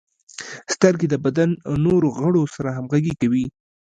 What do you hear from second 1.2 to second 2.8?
بدن نورو غړو سره